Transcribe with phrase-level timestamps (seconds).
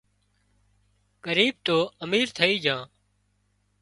[1.25, 2.81] ڳريٻ تو امير ٿئي جھان